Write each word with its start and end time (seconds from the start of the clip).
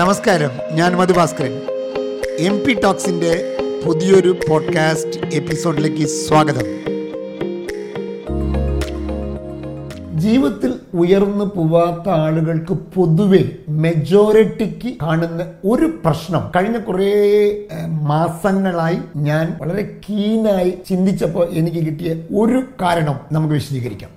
നമസ്കാരം 0.00 0.50
ഞാൻ 0.72 0.96
Madhu Bhaskaran 0.96 1.52
M 2.38 2.56
P 2.66 2.72
ടോക്സിൻ്റെ 2.74 3.30
പുതിയൊരു 3.84 4.36
പോഡ്കാസ്റ്റ് 4.48 5.20
എപ്പിസോഡിലേക്ക് 5.34 6.06
സ്വാഗതം 6.06 6.66
ജീവിതത്തിൽ 10.14 10.72
ഉയർന്നു 10.94 11.44
പോവാത്ത 11.54 12.08
ആളുകൾക്ക് 12.08 12.74
പൊതുവെ 12.74 13.42
മെജോറിറ്റിക്ക് 13.68 14.92
കാണുന്ന 15.02 15.46
ഒരു 15.64 15.86
പ്രശ്നം 16.04 16.44
കഴിഞ്ഞ 16.56 16.78
കുറേ 16.78 17.10
മാസങ്ങളായി 18.02 18.98
ഞാൻ 19.16 19.56
വളരെ 19.60 20.00
കീനായി 20.04 20.74
ചിന്തിച്ചപ്പോൾ 20.86 21.46
എനിക്ക് 21.52 21.86
കിട്ടിയ 21.86 22.12
ഒരു 22.36 22.60
കാരണം 22.82 23.18
നമുക്ക് 23.32 23.54
വിശദീകരിക്കാം 23.54 24.16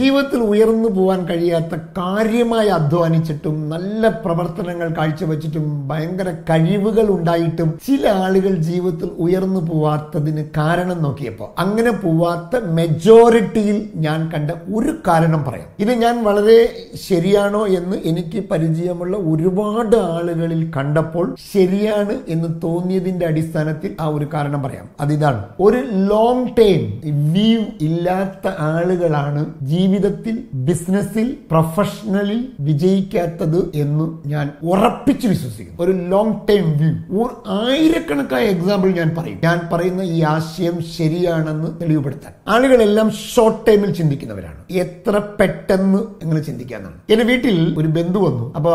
ജീവിതത്തിൽ 0.00 0.40
ഉയർന്നു 0.46 0.88
പോകാൻ 0.90 1.20
കഴിയാത്ത 1.24 1.74
കാര്യമായി 1.96 2.68
അധ്വാനിച്ചിട്ടും 2.74 3.56
നല്ല 3.70 4.08
പ്രവർത്തനങ്ങൾ 4.20 4.88
കാഴ്ചവെച്ചിട്ടും 4.92 5.66
ഭയങ്കര 5.90 6.28
കഴിവുകൾ 6.50 7.06
ഉണ്ടായിട്ടും 7.14 7.70
ചില 7.86 8.04
ആളുകൾ 8.20 8.54
ജീവിതത്തിൽ 8.68 9.10
ഉയർന്നു 9.24 9.60
പോവാത്തതിന് 9.62 10.44
കാരണം 10.58 10.98
നോക്കിയപ്പോൾ 11.02 11.50
അങ്ങനെ 11.64 11.92
പോവാത്ത 11.98 12.62
മെജോറിറ്റിയിൽ 12.74 13.78
ഞാൻ 14.00 14.20
കണ്ട 14.34 14.50
ഒരു 14.74 14.94
കാരണം 15.08 15.42
പറയാം 15.44 15.68
ഇത് 15.80 15.92
ഞാൻ 15.96 16.16
വളരെ 16.24 16.58
ശരിയാണോ 17.04 17.62
എന്ന് 17.72 17.98
എനിക്ക് 18.04 18.42
പരിചയമുള്ള 18.50 19.16
ഒരുപാട് 19.30 19.98
ആളുകളിൽ 20.10 20.62
കണ്ടപ്പോൾ 20.70 21.26
ശരിയാണ് 21.46 22.16
എന്ന് 22.30 22.50
തോന്നിയതിന്റെ 22.64 23.26
അടിസ്ഥാനത്തിൽ 23.26 23.92
ആ 24.00 24.08
ഒരു 24.10 24.28
കാരണം 24.32 24.62
പറയാം 24.62 24.88
അതിതാണ് 25.00 25.42
ഒരു 25.60 25.82
ലോങ് 26.06 26.48
ടൈം 26.58 26.82
വ്യൂ 27.30 27.60
ഇല്ലാത്ത 27.82 28.48
ആളുകളാണ് 28.68 29.44
ജീവിതം 29.70 29.89
ജീവിതത്തിൽ 29.90 30.34
ബിസിനസ്സിൽ 30.66 31.26
പ്രൊഫഷണലിൽ 31.50 32.40
വിജയിക്കാത്തത് 32.66 33.60
എന്ന് 33.82 34.06
ഞാൻ 34.26 34.46
ഉറപ്പിച്ച് 34.70 35.26
വിശ്വസിക്കുന്നു 35.28 35.82
ഒരു 35.84 35.92
ലോങ് 36.10 36.34
ടൈം 36.48 36.66
വ്യൂ 36.80 36.90
ഒരു 37.16 37.34
ആയിരക്കണക്കായ 37.60 38.44
എക്സാമ്പിൾ 38.50 38.90
ഞാൻ 38.98 39.10
പറയും 39.16 39.38
ഞാൻ 39.42 39.58
പറയുന്ന 39.70 40.02
ഈ 40.10 40.18
ആശയം 40.30 40.76
ശരിയാണെന്ന് 40.94 41.70
തെളിവുപെടുത്താൻ 41.80 42.34
ആളുകളെല്ലാം 42.50 43.08
ഷോർട്ട് 43.24 43.62
ടൈമിൽ 43.66 43.90
ചിന്തിക്കുന്നവരാണ് 43.92 44.58
എത്ര 44.80 45.16
പെട്ടെന്ന് 45.38 46.00
അങ്ങനെ 46.22 46.40
ചിന്തിക്കാന്നാണ് 46.40 46.98
എന്റെ 47.12 47.24
വീട്ടിൽ 47.24 47.58
ഒരു 47.80 47.88
ബന്ധു 47.90 48.18
വന്നു 48.20 48.46
അപ്പോൾ 48.56 48.74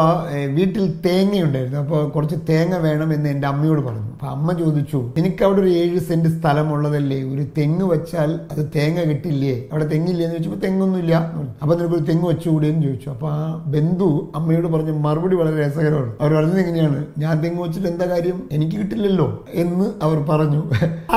വീട്ടിൽ 0.55 0.85
തേങ്ങയുണ്ടായിരുന്നു 1.05 1.79
അപ്പോൾ 1.79 2.01
കുറച്ച് 2.09 2.39
തേങ്ങ 2.49 2.75
വേണം 2.79 3.09
എന്ന് 3.13 3.29
എന്റെ 3.29 3.47
അമ്മയോട് 3.47 3.81
പറഞ്ഞു 3.81 4.11
അപ്പോൾ 4.15 4.31
അമ്മ 4.31 4.49
ചോദിച്ചു 4.59 4.99
എനിക്ക് 5.17 5.43
അവിടെ 5.45 5.61
ഒരു 5.61 5.71
ഏഴ് 5.77 5.99
സെന്റ് 6.05 6.31
സ്ഥലമുള്ളതല്ലേ 6.35 7.19
ഒരു 7.31 7.45
തെങ്ങ് 7.57 7.85
വെച്ചാൽ 7.85 8.31
അത് 8.51 8.61
തേങ്ങ 8.75 8.99
കിട്ടില്ലേ 9.05 9.55
അവിടെ 9.65 9.87
തെങ്ങില്ലേ 9.87 10.23
എന്ന് 10.25 10.35
ചോദിച്ചപ്പോൾ 10.35 10.61
തെങ്ങൊന്നും 10.65 10.94
ഒന്നുമില്ല 10.97 11.15
അപ്പോൾ 11.61 11.73
നിനക്കൊരു 11.73 12.03
തെങ്ങ് 12.05 12.67
എന്ന് 12.67 12.83
ചോദിച്ചു 12.83 13.09
അപ്പോൾ 13.09 13.29
ആ 13.31 13.45
ബന്ധു 13.67 14.09
അമ്മയോട് 14.35 14.67
പറഞ്ഞ 14.67 14.91
മറുപടി 15.05 15.35
വളരെ 15.35 15.55
രസകരമാണ് 15.61 16.11
അവർ 16.19 16.31
പറഞ്ഞത് 16.33 16.59
എങ്ങനെയാണ് 16.59 16.99
ഞാൻ 17.17 17.33
തെങ്ങ് 17.43 17.61
വെച്ചിട്ട് 17.63 17.87
എന്താ 17.87 18.05
കാര്യം 18.05 18.37
എനിക്ക് 18.51 18.75
കിട്ടില്ലല്ലോ 18.75 19.27
എന്ന് 19.55 19.87
അവർ 20.01 20.17
പറഞ്ഞു 20.29 20.61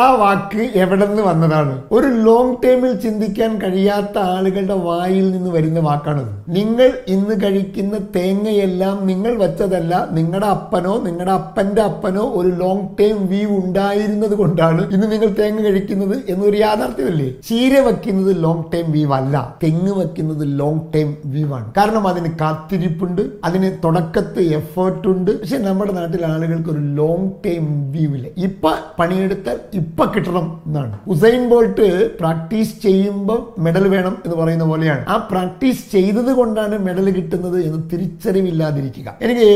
ആ 0.00 0.06
വാക്ക് 0.18 0.64
എവിടെ 0.78 1.04
നിന്ന് 1.04 1.24
വന്നതാണ് 1.28 1.74
ഒരു 1.96 2.10
ലോങ് 2.22 2.56
ടേമിൽ 2.64 2.92
ചിന്തിക്കാൻ 2.98 3.52
കഴിയാത്ത 3.58 4.16
ആളുകളുടെ 4.30 4.76
വായിൽ 4.82 5.26
നിന്ന് 5.30 5.50
വരുന്ന 5.50 5.80
വാക്കാണത് 5.80 6.32
നിങ്ങൾ 6.58 6.90
ഇന്ന് 7.08 7.34
കഴിക്കുന്ന 7.42 7.96
തേങ്ങയെല്ലാം 8.14 8.96
നിങ്ങൾ 9.06 9.32
വെച്ചതല്ല 9.38 9.94
നിങ്ങളുടെ 10.12 10.48
അപ്പനോ 10.48 10.94
നിങ്ങളുടെ 11.02 11.34
അപ്പന്റെ 11.34 11.82
അപ്പനോ 11.82 12.24
ഒരു 12.38 12.50
ലോങ് 12.56 12.86
ടൈം 13.00 13.18
വ്യൂ 13.26 13.50
ഉണ്ടായിരുന്നത് 13.58 14.34
കൊണ്ടാണ് 14.34 14.82
ഇന്ന് 14.94 15.08
നിങ്ങൾ 15.12 15.30
തേങ്ങ 15.34 15.62
കഴിക്കുന്നത് 15.68 16.16
എന്നൊരു 16.28 16.58
യാഥാർത്ഥ്യമല്ലേ 16.58 17.28
ചീര 17.48 17.74
വയ്ക്കുന്നത് 17.88 18.32
ലോങ് 18.38 18.66
ടൈം 18.72 18.86
വ്യൂ 18.90 19.10
അല്ല 19.18 19.36
തെങ്ങ് 19.68 19.92
വെക്കുന്നത് 19.94 20.42
ലോങ് 20.58 20.82
ടൈം 20.92 21.08
വ്യൂ 21.26 21.46
ആണ് 21.54 21.66
കാരണം 21.76 22.04
അതിന് 22.08 22.30
കാത്തിരിപ്പുണ്ട് 22.40 23.22
അതിന് 23.44 23.68
തുടക്കത്ത് 23.84 24.40
എഫേർട്ട് 24.58 25.06
ഉണ്ട് 25.08 25.30
പക്ഷെ 25.32 25.58
നമ്മുടെ 25.64 25.92
നാട്ടിലെ 25.92 26.26
ആളുകൾക്ക് 26.28 26.70
ഒരു 26.70 26.82
ലോങ് 26.98 27.28
ടൈം 27.44 27.64
വ്യൂ 27.90 28.10
ഇല്ല 28.10 28.28
ഇപ്പൊ 28.44 28.70
പണിയെടുത്താൽ 28.98 29.58
ഇപ്പൊ 29.74 30.04
കിട്ടണം 30.06 30.46
എന്നാണ് 30.66 30.94
ഹുസൈൻ 31.08 31.42
ബോൾട്ട് 31.48 31.88
പ്രാക്ടീസ് 32.20 32.74
ചെയ്യുമ്പോൾ 32.82 33.40
മെഡൽ 33.60 33.84
വേണം 33.88 34.14
എന്ന് 34.24 34.36
പറയുന്ന 34.36 34.66
പോലെയാണ് 34.66 35.04
ആ 35.08 35.16
പ്രാക്ടീസ് 35.30 35.84
ചെയ്തത് 35.90 36.32
കൊണ്ടാണ് 36.32 36.78
മെഡൽ 36.86 37.08
കിട്ടുന്നത് 37.10 37.58
എന്ന് 37.62 37.80
തിരിച്ചറിവില്ലാതിരിക്കുക 37.92 39.14
എനിക്ക് 39.22 39.48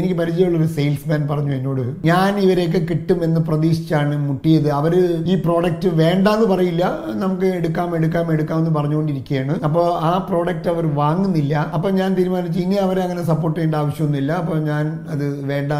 എനിക്ക് 0.00 0.16
പരിചയമുള്ള 0.20 0.58
ഒരു 0.58 0.70
സെയിൽസ്മാൻ 0.74 1.22
പറഞ്ഞു 1.28 1.54
എന്നോട് 1.54 1.84
ഞാൻ 2.06 2.32
ഇവരെയൊക്കെ 2.40 2.82
കിട്ടുമെന്ന് 2.84 3.42
പ്രതീക്ഷിച്ചാണ് 3.44 4.16
മുട്ടിയത് 4.26 4.70
അവര് 4.72 5.02
ഈ 5.26 5.36
പ്രോഡക്റ്റ് 5.44 5.88
വേണ്ടാന്ന് 5.96 6.48
പറയില്ല 6.48 6.84
നമുക്ക് 7.16 7.48
എടുക്കാം 7.54 7.90
എടുക്കാം 7.96 8.26
എടുക്കാം 8.34 8.58
എന്ന് 8.58 8.74
പറഞ്ഞുകൊണ്ട് 8.76 9.13
വന്നുകൊണ്ടിരിക്കുകയാണ് 9.16 9.54
അപ്പോൾ 9.66 9.86
ആ 10.04 10.12
പ്രോഡക്റ്റ് 10.28 10.68
അവർ 10.68 10.84
വാങ്ങുന്നില്ല 10.94 11.54
അപ്പോൾ 11.74 11.90
ഞാൻ 11.92 12.10
തീരുമാനിച്ചു 12.14 12.58
ഇനി 12.58 12.76
അവരെ 12.76 13.00
അങ്ങനെ 13.02 13.22
സപ്പോർട്ട് 13.24 13.56
ചെയ്യേണ്ട 13.56 13.76
ആവശ്യമൊന്നുമില്ല 13.76 14.32
അപ്പോൾ 14.34 14.58
ഞാൻ 14.62 14.84
അത് 15.08 15.24
വേണ്ട 15.44 15.72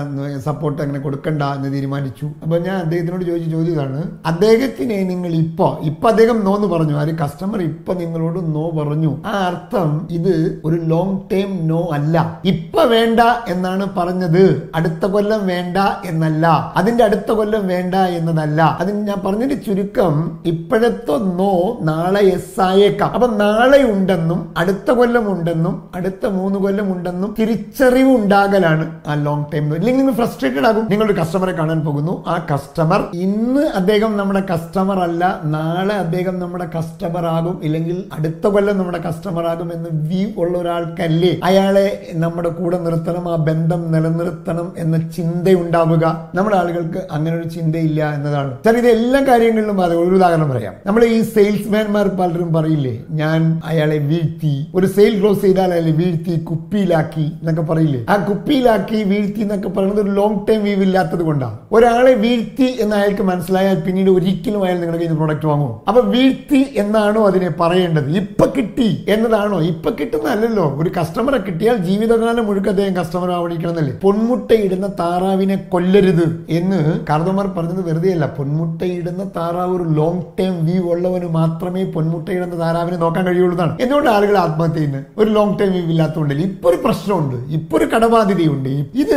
സപ്പോർട്ട് 0.47 0.81
അങ്ങനെ 0.83 1.01
കൊടുക്കണ്ട 1.01 1.43
എന്ന് 1.57 1.71
തീരുമാനിച്ചു 1.75 2.27
അപ്പോൾ 2.45 2.59
ഞാൻ 2.61 2.77
അദ്ദേഹത്തിനോട് 2.77 3.25
ചോദിച്ച 3.25 3.49
ചോദ്യമാണ് 3.51 4.01
അദ്ദേഹത്തിനെ 4.25 4.99
നിങ്ങൾ 5.05 5.33
ഇപ്പോൾ 5.41 5.73
ഇപ്പം 5.85 6.09
അദ്ദേഹം 6.09 6.39
നോ 6.45 6.55
എന്ന് 6.55 6.69
പറഞ്ഞു 6.69 6.97
ആ 6.97 7.05
കസ്റ്റമർ 7.21 7.61
ഇപ്പൊ 7.63 7.93
നിങ്ങളോട് 7.95 8.39
നോ 8.55 8.65
പറഞ്ഞു 8.79 9.13
ആ 9.27 9.35
അർത്ഥം 9.47 9.91
ഇത് 10.11 10.35
ഒരു 10.65 10.79
ലോങ് 10.85 11.17
ടേം 11.33 11.51
നോ 11.67 11.81
അല്ല 11.95 12.17
ഇപ്പൊ 12.45 12.83
വേണ്ട 12.89 13.21
എന്നാണ് 13.49 13.85
പറഞ്ഞത് 13.97 14.45
അടുത്ത 14.75 15.05
കൊല്ലം 15.07 15.43
വേണ്ട 15.47 15.77
എന്നല്ല 16.05 16.47
അതിന്റെ 16.77 17.03
അടുത്ത 17.05 17.33
കൊല്ലം 17.33 17.63
വേണ്ട 17.67 17.95
എന്നതല്ല 18.17 18.63
അതിന് 18.81 19.01
ഞാൻ 19.05 19.19
പറഞ്ഞതിന്റെ 19.25 19.59
ചുരുക്കം 19.65 20.15
ഇപ്പോഴത്തെ 20.47 21.17
നോ 21.35 21.53
നാളെ 21.85 22.23
എസ് 22.35 22.61
ആയേക്കാം 22.61 23.11
അപ്പം 23.25 23.37
നാളെ 23.41 23.79
ഉണ്ടെന്നും 23.91 24.41
അടുത്ത 24.61 24.89
കൊല്ലം 24.91 25.27
ഉണ്ടെന്നും 25.31 25.75
അടുത്ത 25.97 26.25
മൂന്ന് 26.31 26.59
കൊല്ലം 26.59 26.89
ഉണ്ടെന്നും 26.95 27.31
തിരിച്ചറിവ് 27.39 28.11
ഉണ്ടാകലാണ് 28.17 28.85
ആ 29.07 29.15
ലോങ് 29.21 29.47
ടൈം 29.53 29.71
ഇല്ലെങ്കിൽ 29.71 30.01
നിങ്ങൾ 30.01 30.17
ഫ്രസ്ട്രേറ്റഡ് 30.19 30.67
ആകും 30.67 30.85
നിങ്ങളൊരു 30.91 31.17
കസ്റ്റമറെ 31.21 31.53
കാണാൻ 31.53 31.79
പോകുന്നു 31.81 32.15
ആ 32.27 32.35
കസ്റ്റമർ 32.51 33.03
ഇന്ന് 33.19 33.63
അദ്ദേഹം 33.77 34.11
നമ്മുടെ 34.17 34.43
കസ്റ്റമർ 34.51 34.99
അല്ല 34.99 35.23
നാളെ 35.55 35.97
അദ്ദേഹം 35.97 36.37
നമ്മുടെ 36.39 36.67
കസ്റ്റമർ 36.77 37.27
ആകും 37.29 37.57
ഇല്ലെങ്കിൽ 37.63 37.97
അടുത്ത 38.19 38.45
കൊല്ലം 38.49 38.77
നമ്മുടെ 38.79 39.01
കസ്റ്റമർ 39.07 39.47
ആകും 39.47 39.71
എന്ന് 39.75 39.93
വ്യൂ 40.05 40.27
ഉള്ള 40.39 40.55
ഒരാൾക്കല്ലേ 40.59 41.33
അയാളെ 41.45 41.87
നമ്മുടെ 42.19 42.53
കൂടെ 42.53 42.81
നിർത്തണം 42.81 43.27
ആ 43.29 43.39
ബന്ധം 43.49 43.83
നിലനിർത്തണം 43.91 44.69
എന്ന 44.79 45.03
ചിന്തയുണ്ടാവുക 45.17 46.05
നമ്മുടെ 46.35 46.59
ആളുകൾക്ക് 46.59 47.03
അങ്ങനെ 47.11 47.35
ഒരു 47.37 47.49
ചിന്തയില്ല 47.57 48.03
എന്നതാണ് 48.13 48.53
സാർ 48.67 48.77
ഇത് 48.77 48.91
എല്ലാ 48.91 49.23
കാര്യങ്ങളിലും 49.27 49.83
അത് 49.83 49.97
ഒരു 50.05 50.15
ഉദാഹരണം 50.15 50.51
പറയാം 50.51 50.77
നമ്മൾ 50.85 51.05
ഈ 51.11 51.19
സെയിൽസ്മാൻമാർ 51.35 52.07
പലരും 52.17 52.53
പറയില്ലേ 52.55 52.95
ഞാൻ 53.15 53.41
അയാളെ 53.65 53.99
വീഴ്ത്തി 54.05 54.53
ഒരു 54.75 54.87
സെയിൽ 54.95 55.15
ക്ലോസ് 55.21 55.41
ചെയ്താൽ 55.41 55.71
അയാളെ 55.73 55.93
വീഴ്ത്തി 55.95 56.35
കുപ്പിയിലാക്കി 56.49 57.27
എന്നൊക്കെ 57.35 57.65
പറയില്ലേ 57.65 58.01
ആ 58.09 58.17
കുപ്പിയിലാക്കി 58.29 58.99
വീഴ്ത്തി 59.05 59.41
എന്നൊക്കെ 59.41 59.71
പറയുന്നത് 59.71 60.01
ഒരു 60.01 60.13
ലോങ് 60.13 60.41
ടൈം 60.49 60.61
വീവ് 60.63 60.83
ഇല്ലാത്തത് 60.83 61.23
കൊണ്ടാണ് 61.23 61.59
ഒരാളെ 61.77 62.15
വീഴ്ത്തി 62.25 62.69
എന്ന് 62.83 62.97
അയാൾക്ക് 62.97 63.25
മനസ്സിലായാൽ 63.25 63.79
പിന്നീട് 63.81 64.11
ഒരിക്കലും 64.11 64.63
അയാൾ 64.65 64.79
നിങ്ങളുടെ 64.79 65.01
കയ്യിൽ 65.01 65.19
പ്രോഡക്റ്റ് 65.19 65.49
വാങ്ങുമോ 65.51 65.75
അപ്പൊ 65.89 66.03
വീഴ്ത്തി 66.09 66.63
എന്നാണോ 66.77 67.23
അതിനെ 67.27 67.51
പറയേണ്ടത് 67.61 68.11
ഇപ്പൊ 68.23 68.47
കിട്ടി 68.55 68.89
എന്നതാണോ 69.09 69.59
ഇപ്പൊ 69.65 69.91
കിട്ടുന്നതല്ലല്ലോ 69.99 70.67
ഒരു 70.81 70.93
കസ്റ്റമറെ 70.97 71.41
കിട്ടിയാൽ 71.41 71.79
ജീവിതകാലം 71.85 72.45
മുഴുവൻ 72.45 72.71
അദ്ദേഹം 72.75 72.95
കസ്റ്റമർ 72.95 73.31
ആവണിക്കണമെന്നല്ലേ 73.31 73.95
പൊന്മുട്ടയിടുന്ന 74.05 74.89
താറാവിനെ 75.01 75.57
കൊല്ലരുത് 75.69 76.27
എന്ന് 76.55 76.81
കർദമർ 77.11 77.47
പറഞ്ഞത് 77.57 77.83
വെറുതെയല്ല 77.87 78.27
പൊന്മുട്ടയിടുന്ന 78.37 79.25
താറാവ് 79.37 79.73
ഒരു 79.75 79.87
ലോങ് 79.95 80.23
ടൈം 80.39 80.55
വ്യൂ 80.65 80.83
ഉള്ളവന് 80.95 81.29
മാത്രമേ 81.35 81.83
പൊന്മുട്ടയിടുന്ന 81.95 82.57
താറാവിനെ 82.57 82.99
നോക്കാൻ 83.05 83.25
കഴിയുള്ളതാണ് 83.27 83.65
എന്നാണ് 83.65 83.83
എന്തുകൊണ്ട് 83.83 84.11
ആളുകൾ 84.11 84.37
ആത്മഹത്യ 84.39 84.75
ചെയ്യുന്നത് 84.75 85.05
ഒരു 85.19 85.31
ലോങ് 85.31 85.57
ടൈം 85.59 85.73
ഇല്ലാത്തതുകൊണ്ടല്ലേ 85.85 86.45
ഇപ്പൊ 86.45 86.69
ഒരു 86.71 86.79
പ്രശ്നമുണ്ട് 86.85 87.37
ഇപ്പൊ 87.55 87.77
ഒരു 87.77 87.87
കടബാധ്യതയുണ്ട് 87.95 88.73
ഇത് 88.95 89.17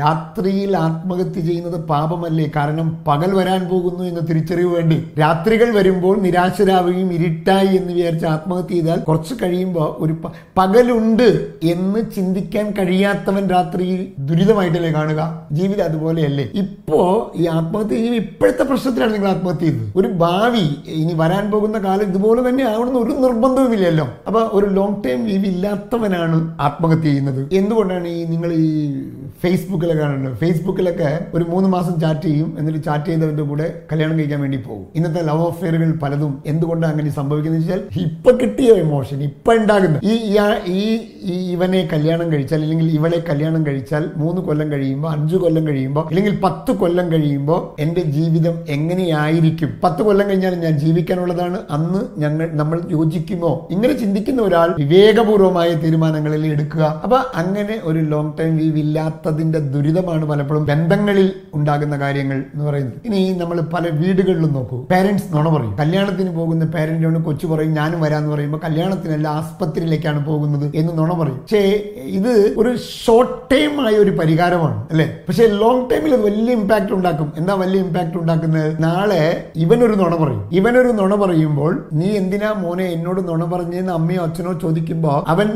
രാത്രിയിൽ 0.00 0.72
ആത്മഹത്യ 0.78 1.40
ചെയ്യുന്നത് 1.40 1.78
പാപമല്ലേ 1.88 2.46
കാരണം 2.56 2.88
പകൽ 3.06 3.30
വരാൻ 3.36 3.62
പോകുന്നു 3.68 4.02
എന്ന 4.04 4.20
തിരിച്ചറിവ് 4.28 4.70
വേണ്ടി 4.72 4.98
രാത്രികൾ 5.20 5.68
വരുമ്പോൾ 5.76 6.14
നിരാശരാവുകയും 6.22 7.10
ഇരുട്ടായി 7.16 7.70
എന്ന് 7.76 7.92
വിചാരിച്ച് 7.92 8.26
ആത്മഹത്യ 8.26 8.72
ചെയ്താൽ 8.72 8.98
കുറച്ച് 9.02 9.34
കഴിയുമ്പോൾ 9.42 9.88
ഒരു 10.00 10.14
പകലുണ്ട് 10.56 11.28
എന്ന് 11.72 12.00
ചിന്തിക്കാൻ 12.16 12.66
കഴിയാത്തവൻ 12.78 13.44
രാത്രിയിൽ 13.50 14.00
ദുരിതമായിട്ടല്ലേ 14.26 14.92
കാണുക 14.92 15.22
ജീവിതം 15.52 15.84
അതുപോലെയല്ലേ 15.86 16.46
ഇപ്പോ 16.62 17.00
ഈ 17.36 17.46
ആത്മഹത്യ 17.54 17.94
ചെയ്യുമ്പോൾ 17.94 18.22
ഇപ്പോഴത്തെ 18.24 18.64
പ്രശ്നത്തിലാണ് 18.64 19.14
നിങ്ങൾ 19.14 19.30
ആത്മഹത്യ 19.30 19.66
ചെയ്തത് 19.66 19.98
ഒരു 19.98 20.08
ഭാവി 20.16 20.66
ഇനി 20.96 21.14
വരാൻ 21.16 21.44
പോകുന്ന 21.50 21.78
കാലം 21.80 22.06
ഇതുപോലെ 22.06 22.40
തന്നെ 22.46 22.64
ആവണമെന്ന് 22.66 23.00
ഒരു 23.00 23.14
നിർബന്ധവുമില്ലല്ലോ 23.22 24.06
അപ്പൊ 24.26 24.42
ഒരു 24.56 24.68
ലോങ് 24.72 25.00
ടൈം 25.04 25.22
ലീവ് 25.26 25.46
ഇല്ലാത്തവനാണ് 25.46 26.38
ആത്മഹത്യ 26.60 27.04
ചെയ്യുന്നത് 27.06 27.42
എന്തുകൊണ്ടാണ് 27.56 28.08
ഈ 28.10 28.22
നിങ്ങൾ 28.26 28.50
ഈ 28.60 28.70
ഫേസ്ബുക്ക് 29.42 29.85
ഫേസ്ബുക്കിലൊക്കെ 29.86 30.02
കാണുന്നുണ്ട് 30.02 30.38
ഫേസ്ബുക്കിലൊക്കെ 30.38 31.10
ഒരു 31.34 31.44
മൂന്ന് 31.48 31.68
മാസം 31.68 31.94
ചാറ്റ് 32.00 32.22
ചെയ്യും 32.22 32.48
എന്നിട്ട് 32.58 32.80
ചാറ്റ് 32.84 33.06
ചെയ്തവരുടെ 33.06 33.44
കൂടെ 33.44 33.66
കല്യാണം 33.90 34.14
കഴിക്കാൻ 34.18 34.40
വേണ്ടി 34.40 34.58
പോകും 34.58 34.86
ഇന്നത്തെ 34.94 35.22
ലവ് 35.22 35.44
അഫെയറുകൾ 35.46 35.90
പലതും 36.02 36.32
എന്തുകൊണ്ടാണ് 36.46 36.92
അങ്ങനെ 36.92 37.12
സംഭവിക്കുന്നത് 37.12 37.62
വെച്ചാൽ 37.62 37.82
ഇപ്പൊ 38.04 38.32
കിട്ടിയ 38.36 38.70
ഇമോഷൻ 38.80 39.20
ഇപ്പൊ 39.22 39.52
ഉണ്ടാകുന്ന 39.54 40.00
ഈ 40.06 40.84
ഈ 41.26 41.36
ഇവനെ 41.52 41.80
കല്യാണം 41.86 42.26
കഴിച്ചാൽ 42.32 42.60
അല്ലെങ്കിൽ 42.60 42.88
ഇവളെ 42.90 43.18
കല്യാണം 43.28 43.62
കഴിച്ചാൽ 43.66 44.04
മൂന്ന് 44.16 44.40
കൊല്ലം 44.42 44.68
കഴിയുമ്പോൾ 44.72 45.10
അഞ്ചു 45.12 45.36
കൊല്ലം 45.36 45.64
കഴിയുമ്പോൾ 45.66 46.04
അല്ലെങ്കിൽ 46.06 46.34
പത്ത് 46.40 46.72
കൊല്ലം 46.76 47.06
കഴിയുമ്പോൾ 47.12 47.60
എൻ്റെ 47.78 48.02
ജീവിതം 48.10 48.56
എങ്ങനെയായിരിക്കും 48.68 49.70
പത്ത് 49.82 50.02
കൊല്ലം 50.02 50.26
കഴിഞ്ഞാൽ 50.28 50.56
ഞാൻ 50.58 50.74
ജീവിക്കാനുള്ളതാണ് 50.78 51.60
അന്ന് 51.70 52.02
ഞങ്ങൾ 52.18 52.48
നമ്മൾ 52.54 52.80
യോജിക്കുമോ 52.90 53.52
ഇങ്ങനെ 53.70 53.94
ചിന്തിക്കുന്ന 53.94 54.42
ഒരാൾ 54.42 54.68
വിവേകപൂർവമായ 54.78 55.70
തീരുമാനങ്ങളിൽ 55.76 56.44
എടുക്കുക 56.46 56.84
അപ്പൊ 57.02 57.20
അങ്ങനെ 57.36 57.76
ഒരു 57.84 58.02
ലോങ് 58.06 58.34
ടൈം 58.38 58.52
ലീവ് 58.56 58.78
ഇല്ലാത്തതിന്റെ 58.78 59.62
ദുരിതമാണ് 59.76 60.24
പലപ്പോഴും 60.26 60.64
ബന്ധങ്ങളിൽ 60.70 61.28
ഉണ്ടാകുന്ന 61.56 61.96
കാര്യങ്ങൾ 61.96 62.38
എന്ന് 62.46 62.64
പറയുന്നത് 62.64 62.98
ഇനി 63.06 63.20
നമ്മൾ 63.38 63.56
പല 63.72 63.84
വീടുകളിലും 63.96 64.52
നോക്കൂ 64.52 64.78
പേരൻസ് 64.90 65.28
നുണ 65.34 65.46
പറയും 65.48 65.74
കല്യാണത്തിന് 65.76 66.32
പോകുന്ന 66.36 66.64
പേരന്റിനോട് 66.74 67.20
കൊച്ചു 67.26 67.46
പറയും 67.46 67.72
ഞാനും 67.72 68.00
വരാന്ന് 68.00 68.30
പറയുമ്പോൾ 68.32 68.60
കല്യാണത്തിനല്ല 68.66 69.28
ആസ്പത്രിയിലേക്കാണ് 69.36 70.20
പോകുന്നത് 70.24 70.66
എന്ന് 70.76 70.92
നുണ 70.98 71.12
പറയും 71.14 71.40
പക്ഷേ 71.40 71.62
ഇത് 72.18 72.32
ഒരു 72.56 72.72
ഷോർട്ട് 72.96 73.36
ടൈം 73.52 73.74
ആയ 73.82 73.94
ഒരു 73.96 74.12
പരിഹാരമാണ് 74.16 74.78
അല്ലേ 74.90 75.06
പക്ഷേ 75.26 75.46
ലോങ് 75.56 75.84
ടൈമിൽ 75.90 76.14
അത് 76.16 76.24
വലിയ 76.26 76.56
ഇമ്പാക്ട് 76.56 76.92
ഉണ്ടാക്കും 76.96 77.28
എന്താ 77.36 77.54
വലിയ 77.56 77.80
ഇമ്പാക്ട് 77.80 78.16
ഉണ്ടാക്കുന്നത് 78.18 78.70
നാളെ 78.82 79.22
ഇവനൊരു 79.56 79.96
നുണ 79.96 80.14
പറയും 80.16 80.42
ഇവനൊരു 80.52 80.92
നുണ 80.96 81.14
പറയുമ്പോൾ 81.16 81.72
നീ 81.96 82.08
എന്തിനാ 82.16 82.50
മോനെ 82.60 82.86
എന്നോട് 82.96 83.20
നുണ 83.28 83.44
പറഞ്ഞെന്ന് 83.46 83.92
അമ്മയോ 83.92 84.22
അച്ഛനോ 84.26 84.54
ചോദിക്കുമ്പോൾ 84.60 85.18
അവൻ 85.28 85.48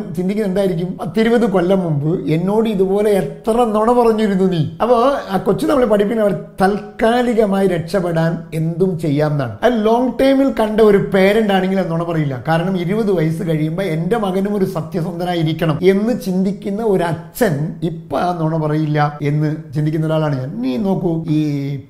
എന്തായിരിക്കും 0.42 0.90
പത്തിരുപത് 1.00 1.46
കൊല്ലം 1.50 1.80
മുമ്പ് 1.80 2.10
എന്നോട് 2.30 2.66
ഇതുപോലെ 2.68 3.10
എത്ര 3.20 3.56
നുണ 3.70 3.90
പറഞ്ഞു 3.92 4.09
പറഞ്ഞിരുന്നു 4.10 4.46
നീ 4.50 4.60
അപ്പോൾ 4.82 5.00
ആ 5.30 5.36
കൊച്ചു 5.40 5.64
നമ്മൾ 5.66 5.84
പഠിപ്പിക്കുന്ന 5.86 6.22
അവർ 6.22 6.34
താൽക്കാലികമായി 6.60 7.66
രക്ഷപ്പെടാൻ 7.68 8.30
എന്തും 8.54 8.90
ചെയ്യാമെന്നാണ് 8.98 9.54
അത് 9.60 9.74
ലോങ് 9.84 10.10
ടൈമിൽ 10.20 10.48
കണ്ട 10.60 10.80
ഒരു 10.82 11.00
പേരന്റ് 11.12 11.52
ആണെങ്കിൽ 11.52 11.80
എന്നുണ 11.80 12.04
പറയില്ല 12.04 12.36
കാരണം 12.48 12.74
ഇരുപത് 12.80 13.10
വയസ്സ് 13.12 13.42
കഴിയുമ്പോൾ 13.48 13.86
എന്റെ 13.90 14.18
മകനും 14.18 14.54
ഒരു 14.54 14.66
സത്യസന്ധനായിരിക്കണം 14.74 15.76
എന്ന് 15.90 16.14
ചിന്തിക്കുന്ന 16.20 16.82
ഒരു 16.86 17.04
അച്ഛൻ 17.04 17.54
ഇപ്പൊ 17.90 18.18
ആ 18.20 18.58
പറയില്ല 18.60 18.98
എന്ന് 19.22 19.50
ചിന്തിക്കുന്ന 19.74 20.06
ഒരാളാണ് 20.06 20.36
ഞാൻ 20.40 20.50
നീ 20.60 20.72
നോക്കൂ 20.78 21.12
ഈ 21.30 21.40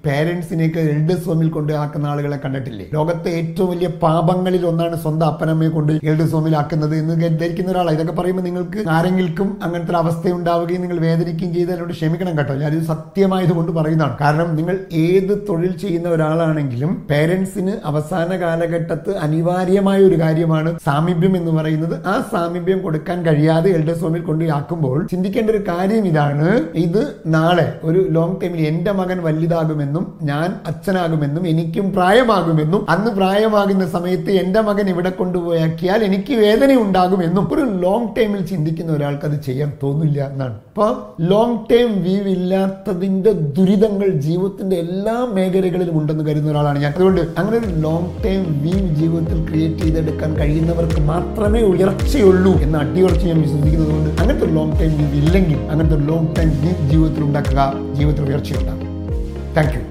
പേരൻസിനെയൊക്കെ 0.04 0.82
എൽഡസ് 0.88 1.26
ഹോമിൽ 1.26 1.48
കൊണ്ട് 1.50 1.72
ആക്കുന്ന 1.74 2.06
ആളുകളെ 2.06 2.38
കണ്ടിട്ടില്ലേ 2.38 2.86
ലോകത്തെ 2.92 3.30
ഏറ്റവും 3.38 3.70
വലിയ 3.70 3.90
പാപങ്ങളിൽ 4.02 4.62
ഒന്നാണ് 4.66 4.98
സ്വന്തം 4.98 5.26
അപ്പനമ്മയെ 5.26 5.70
കൊണ്ട് 5.70 5.92
എൽഡസ് 6.04 6.32
ഹോമിൽ 6.32 6.56
ആക്കുന്നത് 6.56 6.94
എന്ന് 6.96 7.16
ധരിക്കുന്ന 7.40 7.70
ഒരാളാണ് 7.70 7.96
ഇതൊക്കെ 7.96 8.14
പറയുമ്പോൾ 8.14 8.46
നിങ്ങൾക്ക് 8.48 8.80
ആരെങ്കിലും 8.90 9.50
അങ്ങനത്തെ 9.62 9.92
ഒരു 9.92 10.00
അവസ്ഥ 10.00 10.34
ഉണ്ടാവുകയും 10.34 10.82
നിങ്ങൾ 10.82 10.98
വേദനിക്കുകയും 11.00 11.52
ചെയ്ത് 11.54 11.70
അതിനോട് 11.70 11.94
ക്ഷമിക്കണം 12.00 12.34
കേട്ടോ 12.36 12.54
ഞാനിത് 12.56 12.84
സത്യമായതുകൊണ്ട് 12.86 13.72
പറയുന്നതാണ് 13.72 14.14
കാരണം 14.20 14.48
നിങ്ങൾ 14.56 14.76
ഏത് 15.02 15.32
തൊഴിൽ 15.48 15.72
ചെയ്യുന്ന 15.76 16.08
ഒരാളാണെങ്കിലും 16.10 16.92
പേരൻസിന് 17.10 17.74
അവസാന 17.84 18.30
കാലഘട്ടത്ത് 18.40 19.12
അനിവാര്യമായ 19.20 19.98
ഒരു 20.04 20.16
കാര്യമാണ് 20.20 20.70
സാമീപ്യം 20.84 21.34
എന്ന് 21.36 21.52
പറയുന്നത് 21.52 21.96
ആ 22.06 22.14
സാമീപ്യം 22.32 22.78
കൊടുക്കാൻ 22.82 23.18
കഴിയാതെ 23.22 23.70
എൽഡേഴ്സ് 23.70 24.22
കൊണ്ട് 24.22 24.44
ആക്കുമ്പോൾ 24.50 24.98
ചിന്തിക്കേണ്ട 25.06 25.50
ഒരു 25.50 25.62
കാര്യം 25.68 26.04
ഇതാണ് 26.06 26.48
ഇത് 26.80 27.02
നാളെ 27.30 27.66
ഒരു 27.84 28.00
ലോങ് 28.10 28.38
ടൈമിൽ 28.40 28.62
എന്റെ 28.66 28.92
മകൻ 28.92 29.18
വലുതാകുമെന്നും 29.22 30.04
ഞാൻ 30.22 30.48
അച്ഛനാകുമെന്നും 30.70 31.44
എനിക്കും 31.46 31.86
പ്രായമാകുമെന്നും 31.92 32.82
അന്ന് 32.90 33.10
പ്രായമാകുന്ന 33.10 33.84
സമയത്ത് 33.88 34.30
എന്റെ 34.40 34.62
മകൻ 34.62 34.88
ഇവിടെ 34.90 35.12
കൊണ്ടുപോയാക്കിയാൽ 35.12 36.00
എനിക്ക് 36.04 36.36
വേദന 36.40 36.78
ഉണ്ടാകുമെന്നും 36.80 37.46
ഒരു 37.52 37.64
ലോങ് 37.80 38.10
ടൈമിൽ 38.16 38.42
ചിന്തിക്കുന്ന 38.46 38.90
ഒരാൾക്ക് 38.92 39.26
അത് 39.26 39.38
ചെയ്യാൻ 39.42 39.70
തോന്നില്ല 39.82 40.20
എന്നാണ് 40.28 40.56
അപ്പോൾ 40.70 40.90
ലോങ് 41.30 41.58
ടൈം 41.70 41.89
ഇത്രയും 41.90 42.02
വ്യൂ 42.04 42.32
ഇല്ലാത്തതിന്റെ 42.32 43.30
ദുരിതങ്ങൾ 43.56 44.08
ജീവിതത്തിന്റെ 44.18 44.76
എല്ലാ 44.76 45.14
മേഖലകളിലും 45.34 45.94
ഉണ്ടെന്ന് 45.98 46.24
കരുതുന്ന 46.24 46.50
ഒരാളാണ് 46.50 46.78
ഞാൻ 46.78 46.92
അതുകൊണ്ട് 46.92 47.22
അങ്ങനെ 47.38 47.56
ഒരു 47.62 47.70
ലോങ് 47.80 48.10
ടൈം 48.24 48.42
വ്യൂ 48.62 48.80
ജീവിതത്തിൽ 48.94 49.38
ക്രിയേറ്റ് 49.48 49.82
ചെയ്തെടുക്കാൻ 49.82 50.32
കഴിയുന്നവർക്ക് 50.36 51.02
മാത്രമേ 51.08 51.62
ഉയർച്ചയുള്ളൂ 51.72 52.54
എന്ന 52.62 52.78
അടിയുറച്ച് 52.78 53.26
ഞാൻ 53.26 53.40
വിശ്വസിക്കുന്നത് 53.40 53.92
കൊണ്ട് 53.92 54.10
അങ്ങനത്തെ 54.16 54.46
ഒരു 54.46 54.54
ലോങ് 54.54 54.76
ടൈം 54.80 54.92
വ്യൂ 55.00 55.08
ഇല്ലെങ്കിൽ 55.22 55.60
അങ്ങനത്തെ 55.70 55.96
ഒരു 55.96 56.06
ലോങ് 56.06 56.34
ടൈം 56.38 56.52
വ്യൂ 56.56 56.74
ജീവിതത്തിൽ 56.88 57.24
ഉണ്ടാക്കുക 57.24 57.62
ജീവിതത്തിൽ 57.94 58.24
ഉയർച്ചയുണ്ടാകും 58.24 58.90
താങ്ക് 59.56 59.74
യു 59.76 59.89